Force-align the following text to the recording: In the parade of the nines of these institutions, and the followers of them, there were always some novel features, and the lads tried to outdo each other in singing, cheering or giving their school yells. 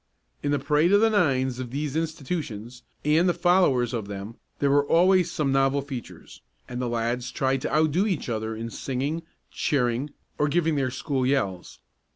In 0.41 0.49
the 0.49 0.57
parade 0.57 0.91
of 0.93 0.99
the 1.01 1.11
nines 1.11 1.59
of 1.59 1.69
these 1.69 1.95
institutions, 1.95 2.81
and 3.05 3.29
the 3.29 3.35
followers 3.35 3.93
of 3.93 4.07
them, 4.07 4.33
there 4.57 4.71
were 4.71 4.83
always 4.87 5.29
some 5.31 5.51
novel 5.51 5.83
features, 5.83 6.41
and 6.67 6.81
the 6.81 6.89
lads 6.89 7.29
tried 7.29 7.61
to 7.61 7.71
outdo 7.71 8.07
each 8.07 8.27
other 8.27 8.55
in 8.55 8.71
singing, 8.71 9.21
cheering 9.51 10.09
or 10.39 10.47
giving 10.47 10.73
their 10.73 10.89
school 10.89 11.23
yells. 11.23 11.77